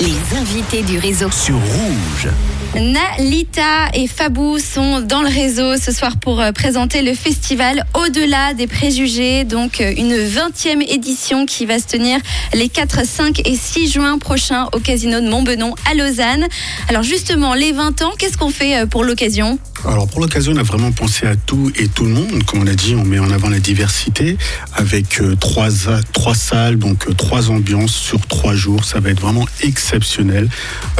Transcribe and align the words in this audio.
Les 0.00 0.38
invités 0.38 0.82
du 0.82 0.98
réseau. 0.98 1.30
sur 1.30 1.56
Rouge. 1.56 2.28
Nalita 2.74 3.88
et 3.94 4.06
Fabou 4.06 4.60
sont 4.60 5.00
dans 5.00 5.22
le 5.22 5.28
réseau 5.28 5.76
ce 5.76 5.90
soir 5.90 6.16
pour 6.18 6.40
euh, 6.40 6.52
présenter 6.52 7.02
le 7.02 7.14
festival 7.14 7.84
Au-delà 7.94 8.54
des 8.54 8.68
préjugés, 8.68 9.42
donc 9.42 9.80
euh, 9.80 9.92
une 9.96 10.14
20e 10.14 10.80
édition 10.88 11.46
qui 11.46 11.66
va 11.66 11.80
se 11.80 11.88
tenir 11.88 12.20
les 12.54 12.68
4, 12.68 13.04
5 13.04 13.40
et 13.44 13.56
6 13.56 13.90
juin 13.90 14.18
prochains 14.18 14.68
au 14.72 14.78
casino 14.78 15.20
de 15.20 15.28
Montbenon 15.28 15.74
à 15.90 15.94
Lausanne. 15.94 16.46
Alors 16.88 17.02
justement, 17.02 17.54
les 17.54 17.72
20 17.72 18.02
ans, 18.02 18.12
qu'est-ce 18.16 18.36
qu'on 18.38 18.50
fait 18.50 18.78
euh, 18.78 18.86
pour 18.86 19.02
l'occasion? 19.02 19.58
Alors 19.84 20.06
pour 20.06 20.20
l'occasion, 20.20 20.52
on 20.54 20.58
a 20.58 20.62
vraiment 20.62 20.92
pensé 20.92 21.26
à 21.26 21.34
tout 21.34 21.72
et 21.74 21.88
tout 21.88 22.04
le 22.04 22.12
monde. 22.12 22.44
Comme 22.44 22.62
on 22.62 22.66
a 22.68 22.74
dit, 22.74 22.94
on 22.94 23.04
met 23.04 23.18
en 23.18 23.32
avant 23.32 23.48
la 23.48 23.58
diversité 23.58 24.36
avec 24.74 25.20
trois, 25.40 25.68
trois 26.12 26.34
salles, 26.34 26.76
donc 26.76 27.16
trois 27.16 27.50
ambiances 27.50 27.94
sur 27.94 28.20
trois 28.26 28.54
jours. 28.54 28.84
Ça 28.84 29.00
va 29.00 29.08
être 29.08 29.20
vraiment 29.20 29.46
exceptionnel. 29.90 30.48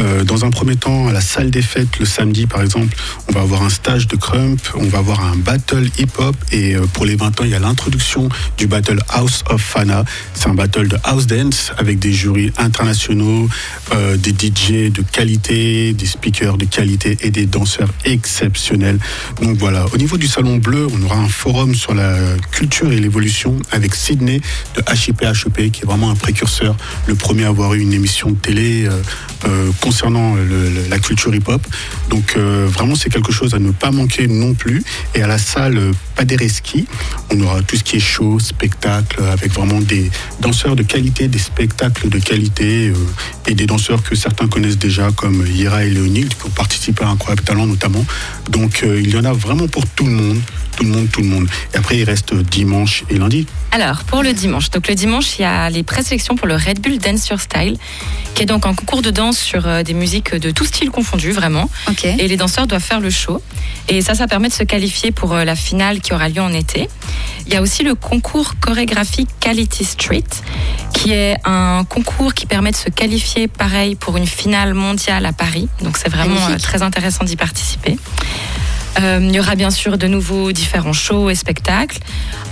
Euh, 0.01 0.25
dans 0.25 0.45
un 0.45 0.51
premier 0.51 0.75
temps, 0.75 1.07
à 1.07 1.13
la 1.13 1.21
salle 1.21 1.51
des 1.51 1.63
fêtes, 1.63 1.99
le 2.01 2.07
samedi 2.07 2.47
par 2.47 2.61
exemple, 2.61 2.97
on 3.29 3.33
va 3.33 3.43
avoir 3.43 3.63
un 3.63 3.69
stage 3.69 4.09
de 4.09 4.17
crump, 4.17 4.61
on 4.75 4.87
va 4.87 4.99
avoir 4.99 5.25
un 5.25 5.37
battle 5.37 5.89
hip-hop 5.99 6.35
et 6.51 6.75
euh, 6.75 6.87
pour 6.93 7.07
les 7.07 7.15
20 7.15 7.41
ans, 7.41 7.45
il 7.45 7.51
y 7.51 7.55
a 7.55 7.61
l'introduction 7.61 8.29
du 8.59 8.67
battle 8.67 8.99
House 9.09 9.45
of 9.49 9.63
Fana. 9.63 10.05
C'est 10.35 10.49
un 10.49 10.55
battle 10.55 10.89
de 10.89 10.97
house 11.05 11.27
dance 11.27 11.73
avec 11.79 12.01
des 12.01 12.13
jurys 12.13 12.53
internationaux, 12.59 13.49
euh, 13.93 14.17
des 14.17 14.33
DJ 14.33 14.91
de 14.91 15.03
qualité, 15.03 15.93
des 15.93 16.07
speakers 16.07 16.59
de 16.59 16.65
qualité 16.65 17.17
et 17.21 17.31
des 17.31 17.47
danseurs 17.47 17.91
exceptionnels. 18.05 18.99
Donc 19.41 19.57
voilà, 19.59 19.87
au 19.93 19.99
niveau 19.99 20.17
du 20.17 20.27
Salon 20.27 20.57
Bleu, 20.57 20.89
on 20.93 21.03
aura 21.05 21.17
un 21.17 21.29
forum 21.29 21.77
sur 21.77 21.95
la 21.95 22.17
culture 22.51 22.91
et 22.91 22.99
l'évolution 22.99 23.57
avec 23.71 23.95
Sydney 23.95 24.41
de 24.75 24.83
HIP 24.93 25.23
HEP 25.23 25.71
qui 25.71 25.83
est 25.83 25.87
vraiment 25.87 26.11
un 26.11 26.17
précurseur, 26.17 26.75
le 27.07 27.15
premier 27.15 27.45
à 27.45 27.49
avoir 27.49 27.75
eu 27.75 27.81
une 27.81 27.93
émission 27.93 28.31
de 28.31 28.37
télé 28.37 28.80
euh, 28.87 29.03
euh, 29.47 29.71
concernant 29.81 30.37
la 30.89 30.99
culture 30.99 31.35
hip-hop. 31.35 31.67
Donc 32.09 32.35
euh, 32.37 32.67
vraiment 32.69 32.95
c'est 32.95 33.11
quelque 33.11 33.33
chose 33.33 33.55
à 33.55 33.59
ne 33.59 33.71
pas 33.71 33.91
manquer 33.91 34.27
non 34.27 34.55
plus. 34.55 34.83
Et 35.15 35.23
à 35.23 35.27
la 35.27 35.39
salle 35.39 35.93
Paderewski, 36.17 36.87
on 37.33 37.41
aura 37.41 37.63
tout 37.63 37.77
ce 37.77 37.85
qui 37.85 37.97
est 37.97 38.01
show, 38.01 38.39
spectacle, 38.39 39.23
avec 39.25 39.53
vraiment 39.53 39.81
des 39.81 40.11
danseurs 40.41 40.77
de 40.77 40.83
qualité, 40.83 41.29
des 41.29 41.39
spectacles 41.39 42.09
de 42.09 42.19
qualité 42.19 42.93
et 43.47 43.55
des 43.55 43.67
danseurs 43.67 44.03
que 44.03 44.15
certains 44.15 44.49
connaissent 44.49 44.79
déjà 44.79 45.11
comme 45.13 45.45
Ira 45.47 45.85
et 45.85 45.91
Léonide 45.91 46.35
qui 46.35 46.47
ont 46.47 46.51
participé 46.51 47.05
à 47.05 47.09
Incroyable 47.09 47.43
Talent 47.43 47.67
notamment. 47.67 48.05
Donc 48.51 48.85
il 48.85 49.11
y 49.11 49.17
en 49.17 49.25
a 49.25 49.33
vraiment 49.33 49.69
pour 49.69 49.87
tout 49.87 50.05
le 50.05 50.13
monde, 50.13 50.41
tout 50.77 50.85
le 50.85 50.91
monde, 50.91 51.09
tout 51.11 51.21
le 51.21 51.27
monde. 51.29 51.49
Et 51.75 51.77
après 51.79 51.97
il 51.99 52.05
reste 52.05 52.35
dimanche 52.35 53.05
et 53.11 53.19
lundi. 53.19 53.47
Alors, 53.73 54.03
pour 54.05 54.23
le 54.25 54.33
dimanche. 54.33 54.71
Donc, 54.71 54.89
le 54.89 54.97
dimanche, 54.97 55.39
il 55.39 55.43
y 55.43 55.45
a 55.45 55.71
les 55.71 55.85
présélections 55.85 56.35
pour 56.35 56.49
le 56.49 56.57
Red 56.57 56.81
Bull 56.81 56.99
Dance 56.99 57.29
Your 57.29 57.41
Style, 57.41 57.77
qui 58.35 58.43
est 58.43 58.47
donc 58.47 58.67
un 58.67 58.75
concours 58.75 59.01
de 59.01 59.11
danse 59.11 59.39
sur 59.39 59.65
euh, 59.69 59.85
des 59.85 59.95
musiques 59.95 60.35
de 60.35 60.51
tout 60.51 60.65
style 60.65 60.91
confondu, 60.91 61.31
vraiment. 61.31 61.71
Ok. 61.89 62.05
Et 62.05 62.27
les 62.27 62.37
danseurs 62.37 62.67
doivent 62.67 62.83
faire 62.83 62.99
le 62.99 63.11
show. 63.11 63.41
Et 63.89 64.03
ça, 64.03 64.15
ça 64.17 64.27
permet 64.27 64.49
de 64.49 64.53
se 64.55 64.65
qualifier 64.65 65.13
pour 65.13 65.35
euh, 65.35 65.45
la 65.45 65.55
finale 65.55 66.01
qui 66.01 66.13
aura 66.13 66.29
lieu 66.29 66.43
en 66.43 66.53
été. 66.53 66.89
Il 67.47 67.53
y 67.53 67.57
a 67.57 67.63
aussi 67.63 67.85
le 67.85 67.95
concours 67.95 68.55
chorégraphique 68.61 69.29
Quality 69.39 69.85
Street, 69.85 70.25
qui 70.93 71.13
est 71.13 71.37
un 71.45 71.85
concours 71.89 72.35
qui 72.35 72.47
permet 72.47 72.73
de 72.73 72.77
se 72.77 72.89
qualifier, 72.89 73.47
pareil, 73.47 73.95
pour 73.95 74.17
une 74.17 74.27
finale 74.27 74.75
mondiale 74.75 75.25
à 75.27 75.33
Paris. 75.33 75.69
Donc, 75.83 75.97
c'est 75.97 76.09
vraiment 76.11 76.35
Magnifique. 76.35 76.57
euh, 76.57 76.59
très 76.59 76.83
intéressant 76.83 77.25
d'y 77.25 77.37
participer. 77.37 77.97
Euh, 78.99 79.21
il 79.23 79.35
y 79.35 79.39
aura 79.41 79.55
bien 79.55 79.71
sûr 79.71 79.99
de 79.99 80.07
nouveaux 80.07 80.53
différents 80.53 80.93
shows 80.93 81.31
et 81.31 81.35
spectacles. 81.35 81.99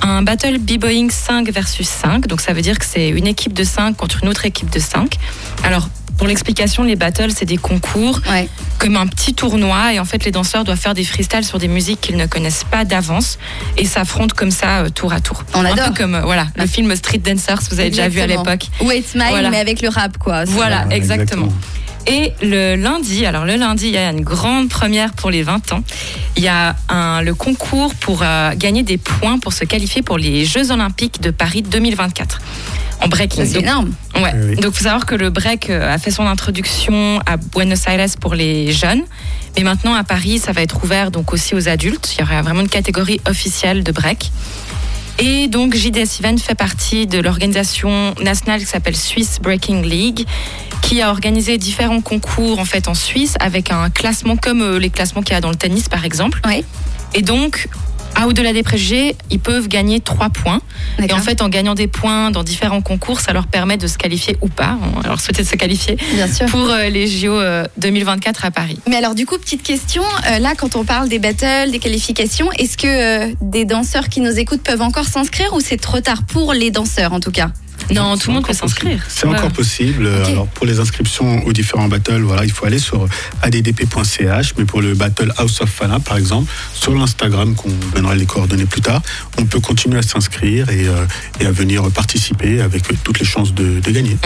Un 0.02 0.22
battle 0.22 0.58
b-boying 0.58 1.10
5 1.10 1.50
versus 1.50 1.88
5. 1.88 2.26
Donc 2.26 2.40
ça 2.40 2.52
veut 2.52 2.62
dire 2.62 2.78
que 2.78 2.84
c'est 2.86 3.08
une 3.08 3.26
équipe 3.26 3.52
de 3.52 3.64
5 3.64 3.96
contre 3.96 4.22
une 4.22 4.28
autre 4.28 4.46
équipe 4.46 4.70
de 4.70 4.78
5. 4.78 5.14
Alors 5.64 5.88
pour 6.16 6.26
l'explication, 6.26 6.82
les 6.82 6.96
battles, 6.96 7.30
c'est 7.30 7.44
des 7.44 7.58
concours 7.58 8.20
Ouais. 8.28 8.48
comme 8.80 8.96
un 8.96 9.06
petit 9.06 9.34
tournoi. 9.34 9.92
Et 9.94 10.00
en 10.00 10.04
fait, 10.04 10.24
les 10.24 10.32
danseurs 10.32 10.64
doivent 10.64 10.78
faire 10.78 10.94
des 10.94 11.04
freestyles 11.04 11.44
sur 11.44 11.58
des 11.60 11.68
musiques 11.68 12.00
qu'ils 12.00 12.16
ne 12.16 12.26
connaissent 12.26 12.64
pas 12.68 12.84
d'avance 12.84 13.38
et 13.76 13.84
s'affrontent 13.84 14.34
comme 14.36 14.50
ça 14.50 14.80
euh, 14.80 14.88
tour 14.90 15.12
à 15.12 15.20
tour. 15.20 15.44
On 15.54 15.60
Un 15.60 15.66
adore. 15.66 15.88
peu 15.92 15.94
comme 16.02 16.16
euh, 16.16 16.22
voilà, 16.22 16.48
le 16.56 16.66
film 16.66 16.94
Street 16.96 17.18
Dancers, 17.18 17.60
vous 17.70 17.78
avez 17.78 17.90
déjà 17.90 18.08
vu 18.08 18.20
à 18.20 18.26
l'époque. 18.26 18.66
Wait 18.80 19.02
Smile, 19.06 19.26
Voilà. 19.30 19.50
mais 19.50 19.60
avec 19.60 19.80
le 19.80 19.88
rap, 19.90 20.18
quoi. 20.18 20.44
Voilà, 20.44 20.80
Voilà, 20.82 20.96
exactement. 20.96 21.48
Et 22.06 22.32
le 22.42 22.76
lundi, 22.76 23.26
alors 23.26 23.44
le 23.44 23.56
lundi, 23.56 23.88
il 23.88 23.94
y 23.94 23.98
a 23.98 24.10
une 24.10 24.22
grande 24.22 24.68
première 24.68 25.12
pour 25.12 25.30
les 25.30 25.42
20 25.42 25.72
ans. 25.72 25.82
Il 26.36 26.42
y 26.42 26.48
a 26.48 26.74
un, 26.88 27.20
le 27.22 27.34
concours 27.34 27.94
pour 27.94 28.20
euh, 28.22 28.52
gagner 28.56 28.82
des 28.82 28.96
points 28.96 29.38
pour 29.38 29.52
se 29.52 29.64
qualifier 29.64 30.02
pour 30.02 30.16
les 30.16 30.44
Jeux 30.44 30.70
Olympiques 30.70 31.20
de 31.20 31.30
Paris 31.30 31.62
2024 31.62 32.40
en 33.00 33.08
breaking. 33.08 33.44
C'est 33.44 33.54
Donc, 33.54 33.62
énorme. 33.62 33.92
Ouais. 34.14 34.32
Oui, 34.34 34.40
oui. 34.50 34.56
Donc, 34.56 34.74
faut 34.74 34.84
savoir 34.84 35.06
que 35.06 35.14
le 35.14 35.30
break 35.30 35.70
euh, 35.70 35.94
a 35.94 35.98
fait 35.98 36.10
son 36.10 36.26
introduction 36.26 37.20
à 37.26 37.36
Buenos 37.36 37.86
Aires 37.86 38.06
pour 38.20 38.34
les 38.34 38.72
jeunes, 38.72 39.02
mais 39.56 39.62
maintenant 39.62 39.94
à 39.94 40.04
Paris, 40.04 40.38
ça 40.38 40.52
va 40.52 40.62
être 40.62 40.82
ouvert 40.82 41.10
donc 41.10 41.32
aussi 41.32 41.54
aux 41.54 41.68
adultes. 41.68 42.14
Il 42.14 42.20
y 42.20 42.24
aura 42.24 42.42
vraiment 42.42 42.60
une 42.60 42.68
catégorie 42.68 43.20
officielle 43.28 43.84
de 43.84 43.92
break. 43.92 44.30
Et 45.18 45.48
donc, 45.48 45.74
JDS 45.74 46.20
Event 46.20 46.38
fait 46.38 46.54
partie 46.54 47.06
de 47.06 47.18
l'organisation 47.18 48.14
nationale 48.22 48.60
qui 48.60 48.66
s'appelle 48.66 48.96
Swiss 48.96 49.40
Breaking 49.40 49.82
League, 49.82 50.26
qui 50.80 51.02
a 51.02 51.10
organisé 51.10 51.58
différents 51.58 52.00
concours 52.00 52.60
en 52.60 52.64
fait 52.64 52.86
en 52.86 52.94
Suisse 52.94 53.34
avec 53.40 53.72
un 53.72 53.90
classement 53.90 54.36
comme 54.36 54.62
euh, 54.62 54.78
les 54.78 54.90
classements 54.90 55.22
qu'il 55.22 55.34
y 55.34 55.36
a 55.36 55.40
dans 55.40 55.50
le 55.50 55.56
tennis 55.56 55.88
par 55.88 56.04
exemple. 56.04 56.40
Oui. 56.46 56.64
Et 57.14 57.22
donc, 57.22 57.68
à 58.18 58.26
au-delà 58.26 58.52
des 58.52 58.64
préjugés, 58.64 59.14
ils 59.30 59.38
peuvent 59.38 59.68
gagner 59.68 60.00
trois 60.00 60.28
points. 60.28 60.60
Et 61.00 61.12
en 61.12 61.18
fait, 61.18 61.40
en 61.40 61.48
gagnant 61.48 61.74
des 61.74 61.86
points 61.86 62.32
dans 62.32 62.42
différents 62.42 62.82
concours, 62.82 63.20
ça 63.20 63.32
leur 63.32 63.46
permet 63.46 63.76
de 63.76 63.86
se 63.86 63.96
qualifier 63.96 64.36
ou 64.40 64.48
pas. 64.48 64.76
On 64.96 65.06
leur 65.06 65.20
souhaiter 65.20 65.42
de 65.44 65.46
se 65.48 65.54
qualifier 65.54 65.96
Bien 66.14 66.26
sûr. 66.26 66.46
pour 66.46 66.68
euh, 66.68 66.88
les 66.88 67.06
JO 67.06 67.32
euh, 67.32 67.64
2024 67.76 68.44
à 68.44 68.50
Paris. 68.50 68.78
Mais 68.88 68.96
alors 68.96 69.14
du 69.14 69.24
coup, 69.24 69.38
petite 69.38 69.62
question, 69.62 70.02
euh, 70.30 70.40
là 70.40 70.54
quand 70.56 70.74
on 70.74 70.84
parle 70.84 71.08
des 71.08 71.20
battles, 71.20 71.70
des 71.70 71.78
qualifications, 71.78 72.50
est-ce 72.58 72.76
que 72.76 72.86
euh, 73.30 73.32
des 73.40 73.64
danseurs 73.64 74.08
qui 74.08 74.20
nous 74.20 74.36
écoutent 74.36 74.62
peuvent 74.64 74.82
encore 74.82 75.06
s'inscrire 75.06 75.52
ou 75.54 75.60
c'est 75.60 75.76
trop 75.76 76.00
tard 76.00 76.22
pour 76.26 76.52
les 76.54 76.72
danseurs 76.72 77.12
en 77.12 77.20
tout 77.20 77.30
cas? 77.30 77.50
Non, 77.94 78.16
tout 78.18 78.28
le 78.28 78.34
monde 78.34 78.46
peut 78.46 78.52
s'inscrire. 78.52 79.02
C'est 79.08 79.26
encore 79.26 79.50
possible. 79.52 80.06
Alors 80.26 80.46
pour 80.48 80.66
les 80.66 80.78
inscriptions 80.80 81.44
aux 81.46 81.52
différents 81.52 81.88
battles, 81.88 82.22
voilà, 82.22 82.44
il 82.44 82.50
faut 82.50 82.66
aller 82.66 82.78
sur 82.78 83.06
addp.ch. 83.42 84.54
Mais 84.58 84.64
pour 84.64 84.80
le 84.80 84.94
battle 84.94 85.32
House 85.36 85.60
of 85.60 85.70
Fana, 85.70 86.00
par 86.00 86.16
exemple, 86.16 86.50
sur 86.74 86.94
l'Instagram, 86.94 87.54
qu'on 87.54 87.70
donnera 87.94 88.14
les 88.14 88.26
coordonnées 88.26 88.66
plus 88.66 88.80
tard, 88.82 89.02
on 89.38 89.44
peut 89.46 89.60
continuer 89.60 89.98
à 89.98 90.02
s'inscrire 90.02 90.68
et, 90.70 90.86
euh, 90.88 91.04
et 91.40 91.46
à 91.46 91.50
venir 91.50 91.90
participer 91.90 92.60
avec 92.60 92.84
toutes 93.02 93.18
les 93.20 93.26
chances 93.26 93.54
de, 93.54 93.80
de 93.80 93.90
gagner. 93.90 94.16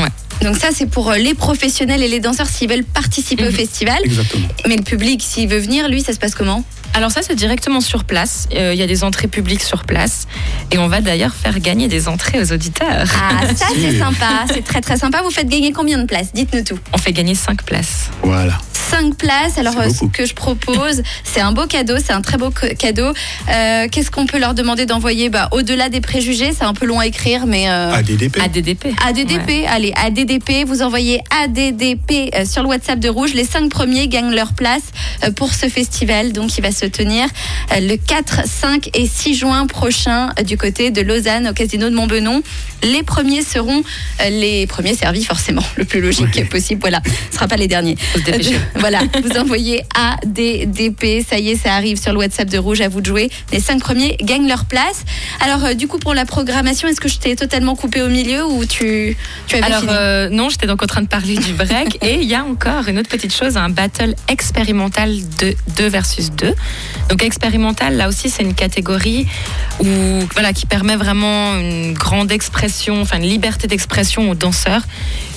Donc 0.43 0.57
ça 0.57 0.69
c'est 0.75 0.87
pour 0.87 1.11
euh, 1.11 1.17
les 1.17 1.35
professionnels 1.35 2.03
et 2.03 2.09
les 2.09 2.19
danseurs 2.21 2.49
s'ils 2.49 2.69
veulent 2.69 2.85
participer 2.85 3.45
au 3.45 3.51
Mhm. 3.51 3.53
festival. 3.53 3.99
Exactement. 4.05 4.49
Mais 4.67 4.77
le 4.77 4.83
public 4.83 5.23
s'il 5.23 5.49
veut 5.49 5.59
venir, 5.61 5.89
lui 5.89 6.03
ça 6.03 6.13
se 6.13 6.19
passe 6.19 6.35
comment? 6.35 6.65
Alors 6.95 7.11
ça, 7.11 7.23
c'est 7.23 7.35
directement 7.35 7.81
sur 7.81 8.05
place. 8.05 8.49
Euh, 8.55 8.73
Il 8.75 8.79
y 8.79 8.83
a 8.83 8.87
des 8.87 9.03
entrées 9.05 9.29
publiques 9.29 9.63
sur 9.63 9.85
place. 9.85 10.27
Et 10.71 10.79
on 10.79 10.89
va 10.89 11.01
d'ailleurs 11.01 11.35
faire 11.35 11.59
gagner 11.61 11.89
des 11.89 12.09
entrées 12.09 12.41
aux 12.41 12.53
auditeurs. 12.53 13.07
Ah 13.17 13.47
ça 13.55 13.67
c'est 13.75 13.99
sympa, 13.99 14.45
c'est 14.53 14.65
très 14.65 14.81
très 14.81 14.97
sympa. 14.97 15.23
Vous 15.23 15.31
faites 15.31 15.49
gagner 15.49 15.73
combien 15.73 15.99
de 15.99 16.05
places? 16.07 16.33
Dites-nous 16.33 16.65
tout. 16.65 16.79
On 16.93 16.99
fait 16.99 17.13
gagner 17.13 17.35
5 17.35 17.63
places. 17.63 18.11
Voilà. 18.23 18.59
5 18.93 19.17
places. 19.17 19.59
Alors 19.59 19.79
euh, 19.79 19.89
ce 19.89 20.01
beaucoup. 20.01 20.09
que 20.09 20.27
je 20.27 20.35
propose, 20.35 21.03
c'est 21.25 21.41
un 21.41 21.53
beau 21.53 21.67
cadeau, 21.67 21.95
c'est 22.05 22.13
un 22.13 22.21
très 22.21 22.37
beau 22.37 22.51
cadeau. 22.51 23.13
Euh, 23.51 23.89
Qu'est-ce 23.91 24.11
qu'on 24.11 24.27
peut 24.27 24.39
leur 24.39 24.55
demander 24.55 24.87
d'envoyer? 24.87 25.29
Bah, 25.31 25.49
Au-delà 25.53 25.89
des 25.89 26.01
préjugés, 26.01 26.53
c'est 26.57 26.65
un 26.65 26.75
peu 26.75 26.87
long 26.87 27.01
à 27.01 27.07
écrire, 27.07 27.47
mais... 27.47 27.69
euh, 27.69 27.93
ADDP. 27.93 28.39
ADDP. 28.41 28.87
ADDP, 29.05 29.49
Ouais. 29.49 29.67
allez, 29.67 29.93
ADDP, 29.97 30.65
vous 30.67 30.83
envoyez 30.83 31.21
ADDP 31.43 32.31
euh, 32.35 32.45
sur 32.45 32.63
le 32.63 32.69
WhatsApp 32.69 32.99
de 32.99 33.09
Rouge. 33.09 33.33
Les 33.35 33.45
cinq 33.45 33.71
premiers 33.71 34.09
gagnent 34.09 34.33
leur 34.35 34.53
place 34.53 34.83
pour 35.37 35.55
ce 35.55 35.69
festival, 35.69 36.33
donc 36.33 36.57
il 36.59 36.63
va 36.63 36.71
se 36.73 36.87
tenir 36.87 37.27
le 37.71 37.97
4, 37.97 38.47
5 38.47 38.91
et 38.95 39.07
6 39.07 39.35
juin 39.35 39.67
prochain 39.67 40.31
du 40.45 40.57
côté 40.59 40.91
de 40.91 41.01
Lausanne 41.01 41.49
au 41.49 41.53
casino 41.53 41.89
de 41.89 41.95
Montbenon. 41.95 42.43
Les 42.83 43.03
premiers 43.03 43.43
seront 43.43 43.83
les 44.29 44.67
premiers 44.67 44.95
servis, 44.95 45.25
forcément, 45.25 45.63
le 45.77 45.85
plus 45.85 46.01
logique 46.01 46.49
possible. 46.49 46.81
Voilà, 46.81 47.01
ce 47.05 47.11
ne 47.29 47.35
sera 47.35 47.49
pas 47.49 47.57
les 47.57 47.69
derniers. 47.69 47.97
Voilà, 48.83 48.99
vous 49.23 49.39
envoyez 49.39 49.85
ADDP, 49.95 51.25
ça 51.25 51.39
y 51.39 51.51
est, 51.51 51.57
ça 51.57 51.73
arrive 51.75 52.01
sur 52.03 52.13
le 52.13 52.19
WhatsApp 52.19 52.51
de 52.51 52.59
Rouge, 52.59 52.81
à 52.81 52.89
vous 52.89 53.01
de 53.01 53.07
jouer. 53.07 53.31
Les 53.53 53.61
cinq 53.61 53.79
premiers 53.79 54.17
gagnent 54.21 54.49
leur 54.49 54.65
place. 54.65 55.05
Alors, 55.41 55.65
euh, 55.65 55.75
du 55.75 55.87
coup, 55.87 56.01
pour 56.01 56.15
la 56.15 56.25
programmation, 56.25 56.89
est-ce 56.89 57.01
que 57.01 57.09
je 57.09 57.19
t'ai 57.19 57.37
totalement 57.37 57.77
coupé 57.77 58.03
au 58.03 58.09
milieu 58.09 58.45
ou 58.45 58.65
tu, 58.65 59.17
tu 59.47 59.55
avais 59.55 59.67
Alors 59.67 59.83
fini 59.83 59.93
euh, 59.95 60.29
non, 60.31 60.49
j'étais 60.49 60.67
donc 60.67 60.83
en 60.83 60.87
train 60.87 61.03
de 61.03 61.07
parler 61.07 61.37
du 61.37 61.53
break 61.53 61.99
et 62.03 62.15
il 62.15 62.29
y 62.29 62.35
a 62.35 62.43
encore 62.43 62.89
une 62.89 62.99
autre 62.99 63.09
petite 63.09 63.33
chose, 63.33 63.57
un 63.57 63.69
battle 63.69 64.17
expérimental 64.27 65.15
de 65.39 65.55
2 65.77 65.87
versus 65.87 66.33
2. 66.33 66.53
Donc 67.09 67.23
expérimental, 67.23 67.97
là 67.97 68.09
aussi 68.09 68.31
c'est 68.31 68.43
une 68.43 68.55
catégorie 68.55 69.29
où 69.79 69.87
voilà 70.33 70.53
qui 70.53 70.67
permet 70.67 70.97
vraiment 70.97 71.57
une 71.57 71.93
grande 71.93 72.33
expression, 72.33 73.01
enfin 73.01 73.19
une 73.19 73.29
liberté 73.29 73.69
d'expression 73.69 74.29
aux 74.29 74.35
danseurs 74.35 74.83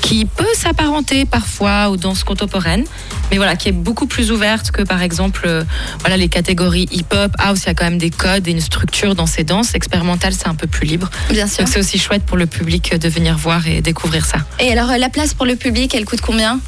qui 0.02 0.26
peut 0.26 0.46
s'apparenter 0.56 1.26
parfois 1.26 1.90
aux 1.90 1.98
danses 1.98 2.24
contemporaines, 2.24 2.86
mais 3.32 3.35
voilà 3.38 3.56
qui 3.56 3.70
est 3.70 3.74
beaucoup 3.74 4.08
plus 4.08 4.32
ouverte 4.32 4.72
que 4.72 4.82
par 4.82 5.02
exemple 5.02 5.44
euh, 5.46 5.64
voilà 6.00 6.18
les 6.18 6.30
catégories 6.30 6.88
hip-hop, 6.92 7.32
house, 7.38 7.64
il 7.64 7.68
y 7.68 7.70
a 7.70 7.74
quand 7.74 7.86
même 7.86 7.98
des 7.98 8.10
codes 8.10 8.48
et 8.48 8.52
une 8.52 8.62
structure 8.62 9.16
dans 9.16 9.26
ces 9.26 9.44
danses. 9.44 9.76
Expérimental, 9.76 10.34
c'est 10.34 10.48
un 10.48 10.56
peu 10.56 10.68
plus 10.68 10.86
libre. 10.86 11.10
Bien 11.30 11.48
sûr. 11.48 11.60
Donc 11.60 11.70
c'est 11.74 11.80
aussi 11.80 11.98
chouette 11.98 12.24
pour 12.24 12.38
le 12.38 12.46
public 12.46 12.96
de 12.96 13.10
venir 13.10 13.38
voir 13.38 13.68
et 13.68 13.82
découvrir 13.82 14.26
ça. 14.26 14.40
Et 14.60 14.72
alors, 14.72 14.90
euh, 14.92 14.98
la 14.98 15.10
place 15.10 15.34
pour 15.34 15.46
le 15.46 15.56
public, 15.56 15.94
elle 15.96 16.06
coûte 16.06 16.22
combien? 16.22 16.60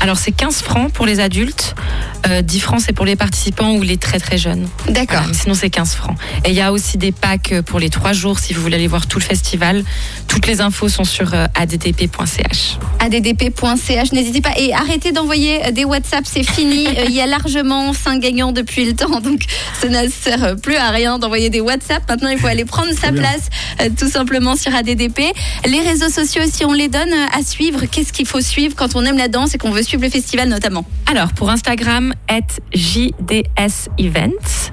Alors 0.00 0.18
c'est 0.18 0.32
15 0.32 0.60
francs 0.60 0.92
pour 0.92 1.06
les 1.06 1.20
adultes, 1.20 1.74
euh, 2.28 2.42
10 2.42 2.60
francs 2.60 2.82
c'est 2.84 2.92
pour 2.92 3.06
les 3.06 3.16
participants 3.16 3.72
ou 3.72 3.82
les 3.82 3.96
très 3.96 4.18
très 4.18 4.36
jeunes. 4.36 4.68
D'accord. 4.88 5.20
Voilà, 5.22 5.32
sinon 5.32 5.54
c'est 5.54 5.70
15 5.70 5.94
francs. 5.94 6.16
Et 6.44 6.50
il 6.50 6.54
y 6.54 6.60
a 6.60 6.72
aussi 6.72 6.98
des 6.98 7.12
packs 7.12 7.54
pour 7.62 7.78
les 7.78 7.88
3 7.88 8.12
jours 8.12 8.38
si 8.38 8.52
vous 8.52 8.60
voulez 8.60 8.76
aller 8.76 8.86
voir 8.86 9.06
tout 9.06 9.18
le 9.18 9.24
festival. 9.24 9.84
Toutes 10.36 10.48
les 10.48 10.60
infos 10.60 10.90
sont 10.90 11.04
sur 11.04 11.32
euh, 11.32 11.46
addp.ch. 11.54 12.76
addp.ch, 13.00 14.12
n'hésitez 14.12 14.42
pas. 14.42 14.50
Et 14.58 14.74
arrêtez 14.74 15.10
d'envoyer 15.10 15.64
euh, 15.64 15.70
des 15.70 15.86
WhatsApp, 15.86 16.24
c'est 16.26 16.42
fini. 16.42 16.86
Euh, 16.96 17.04
Il 17.08 17.14
y 17.14 17.20
a 17.22 17.26
largement 17.26 17.94
5 17.94 18.20
gagnants 18.20 18.52
depuis 18.52 18.84
le 18.84 18.94
temps, 18.94 19.20
donc 19.20 19.40
ça 19.80 19.88
ne 19.88 20.08
sert 20.08 20.56
plus 20.56 20.76
à 20.76 20.90
rien 20.90 21.18
d'envoyer 21.18 21.48
des 21.48 21.60
WhatsApp. 21.60 22.02
Maintenant, 22.08 22.28
il 22.28 22.38
faut 22.38 22.46
aller 22.48 22.66
prendre 22.66 22.92
sa 22.92 23.12
bien. 23.12 23.22
place 23.22 23.48
tout 23.98 24.08
simplement 24.08 24.56
sur 24.56 24.74
ADDP. 24.74 25.20
Les 25.66 25.80
réseaux 25.80 26.10
sociaux, 26.10 26.42
si 26.50 26.64
on 26.64 26.72
les 26.72 26.88
donne 26.88 27.12
à 27.12 27.42
suivre, 27.42 27.86
qu'est-ce 27.86 28.12
qu'il 28.12 28.26
faut 28.26 28.40
suivre 28.40 28.74
quand 28.76 28.94
on 28.94 29.04
aime 29.04 29.16
la 29.16 29.28
danse 29.28 29.54
et 29.54 29.58
qu'on 29.58 29.70
veut 29.70 29.82
suivre 29.82 30.02
le 30.02 30.10
festival 30.10 30.48
notamment? 30.48 30.84
Alors 31.10 31.32
pour 31.32 31.50
Instagram, 31.50 32.14
JDS 32.74 33.88
Events. 33.98 34.70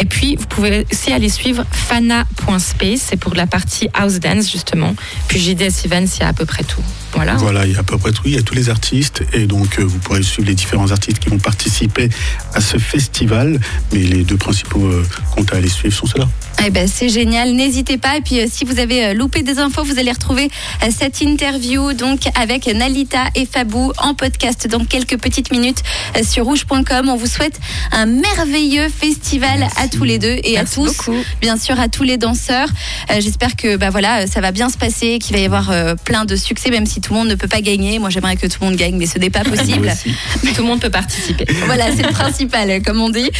Et 0.00 0.06
puis 0.06 0.36
vous 0.36 0.46
pouvez 0.46 0.86
aussi 0.90 1.12
aller 1.12 1.28
suivre 1.28 1.64
fana.space, 1.70 3.00
c'est 3.10 3.16
pour 3.16 3.34
la 3.34 3.46
partie 3.46 3.88
house 3.94 4.18
dance 4.18 4.50
justement. 4.50 4.94
Puis 5.28 5.38
JDS 5.38 5.84
Events, 5.84 6.16
il 6.16 6.20
y 6.20 6.22
a 6.22 6.28
à 6.28 6.32
peu 6.32 6.46
près 6.46 6.64
tout. 6.64 6.82
Voilà. 7.12 7.34
Voilà, 7.34 7.66
il 7.66 7.72
y 7.72 7.76
a 7.76 7.80
à 7.80 7.82
peu 7.82 7.98
près 7.98 8.12
tout, 8.12 8.22
il 8.24 8.34
y 8.34 8.38
a 8.38 8.42
tous 8.42 8.54
les 8.54 8.70
artistes 8.70 9.22
et 9.32 9.46
donc 9.46 9.78
euh, 9.78 9.84
vous 9.84 9.98
pourrez 9.98 10.22
suivre 10.22 10.48
les 10.48 10.54
différents 10.54 10.90
artistes 10.90 11.18
qui 11.18 11.28
vont 11.28 11.38
participer 11.38 12.08
à 12.54 12.60
ce 12.60 12.78
festival. 12.78 13.60
Mais 13.92 13.98
les 13.98 14.24
deux 14.24 14.36
principaux 14.36 14.86
euh, 14.86 15.06
comptes 15.34 15.52
à 15.52 15.56
aller 15.56 15.68
suivre 15.68 15.94
sont 15.94 16.06
ceux-là. 16.06 16.28
Eh 16.66 16.68
ben, 16.68 16.86
c'est 16.86 17.08
génial, 17.08 17.52
n'hésitez 17.52 17.96
pas. 17.96 18.18
Et 18.18 18.20
puis, 18.20 18.38
euh, 18.38 18.46
si 18.50 18.66
vous 18.66 18.78
avez 18.80 19.06
euh, 19.06 19.14
loupé 19.14 19.42
des 19.42 19.58
infos, 19.58 19.82
vous 19.82 19.98
allez 19.98 20.12
retrouver 20.12 20.50
euh, 20.82 20.88
cette 20.94 21.22
interview 21.22 21.94
donc 21.94 22.20
avec 22.38 22.66
Nalita 22.66 23.28
et 23.34 23.46
Fabou 23.46 23.92
en 23.96 24.12
podcast 24.12 24.68
dans 24.68 24.84
quelques 24.84 25.18
petites 25.18 25.50
minutes 25.52 25.82
euh, 26.16 26.22
sur 26.22 26.44
rouge.com. 26.44 27.08
On 27.08 27.16
vous 27.16 27.26
souhaite 27.26 27.58
un 27.92 28.04
merveilleux 28.04 28.90
festival 28.90 29.66
à 29.78 29.86
tous 29.90 30.04
les 30.04 30.18
deux 30.18 30.36
et 30.44 30.52
Merci 30.54 30.56
à 30.58 30.64
tous, 30.64 30.96
beaucoup. 30.96 31.16
bien 31.40 31.56
sûr, 31.56 31.78
à 31.78 31.88
tous 31.88 32.02
les 32.02 32.16
danseurs. 32.16 32.68
Euh, 33.10 33.20
J'espère 33.20 33.56
que 33.56 33.76
bah 33.76 33.90
voilà, 33.90 34.22
euh, 34.22 34.26
ça 34.26 34.40
va 34.40 34.52
bien 34.52 34.68
se 34.70 34.78
passer, 34.78 35.18
qu'il 35.18 35.34
va 35.34 35.42
y 35.42 35.44
avoir 35.44 35.70
euh, 35.70 35.94
plein 36.04 36.24
de 36.24 36.36
succès, 36.36 36.70
même 36.70 36.86
si 36.86 37.00
tout 37.00 37.12
le 37.12 37.18
monde 37.18 37.28
ne 37.28 37.34
peut 37.34 37.48
pas 37.48 37.60
gagner. 37.60 37.98
Moi, 37.98 38.10
j'aimerais 38.10 38.36
que 38.36 38.46
tout 38.46 38.58
le 38.60 38.66
monde 38.68 38.76
gagne, 38.76 38.96
mais 38.96 39.06
ce 39.06 39.18
n'est 39.18 39.30
pas 39.30 39.40
possible. 39.44 39.90
Tout 40.54 40.62
le 40.62 40.68
monde 40.68 40.80
peut 40.80 40.90
participer. 40.90 41.46
Voilà, 41.66 41.86
c'est 41.94 42.02
le 42.02 42.10
principal, 42.12 42.82
comme 42.82 43.00
on 43.00 43.08
dit. 43.08 43.30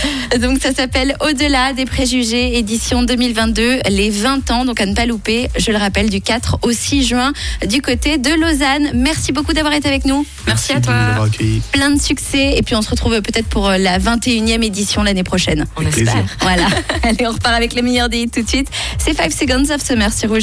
Donc, 0.40 0.58
ça 0.62 0.72
s'appelle 0.72 1.16
Au-delà 1.20 1.72
des 1.72 1.84
préjugés, 1.84 2.56
édition 2.58 3.02
2022, 3.02 3.80
les 3.88 4.10
20 4.10 4.50
ans, 4.50 4.64
donc 4.64 4.80
à 4.80 4.86
ne 4.86 4.94
pas 4.94 5.06
louper, 5.06 5.48
je 5.58 5.70
le 5.70 5.76
rappelle, 5.78 6.08
du 6.08 6.20
4 6.20 6.58
au 6.62 6.72
6 6.72 7.06
juin, 7.06 7.32
du 7.66 7.82
côté 7.82 8.16
de 8.18 8.30
Lausanne. 8.30 8.90
Merci 8.94 9.32
beaucoup 9.32 9.52
d'avoir 9.52 9.74
été 9.74 9.88
avec 9.88 10.04
nous. 10.04 10.24
Merci 10.46 10.72
à 10.72 10.80
de 10.80 10.86
nous 10.86 10.92
toi. 10.92 11.28
Plein 11.72 11.90
de 11.90 12.00
succès. 12.00 12.54
Et 12.56 12.62
puis, 12.62 12.74
on 12.74 12.82
se 12.82 12.90
retrouve 12.90 13.20
peut-être 13.22 13.48
pour 13.48 13.68
la 13.70 13.98
21e 13.98 14.62
édition 14.64 15.02
l'année 15.02 15.24
prochaine. 15.24 15.66
On 15.76 15.82
Avec 15.82 15.98
espère. 15.98 16.24
Voilà. 16.40 16.66
Allez, 17.02 17.26
on 17.26 17.32
repart 17.32 17.54
avec 17.54 17.74
les 17.74 17.82
meilleurs 17.82 18.08
des 18.08 18.22
hits 18.22 18.30
tout 18.30 18.42
de 18.42 18.48
suite. 18.48 18.68
C'est 18.98 19.14
5 19.14 19.32
Seconds 19.32 19.74
of 19.74 19.82
Summer 19.82 20.12
sur 20.12 20.30
Rouge. 20.30 20.38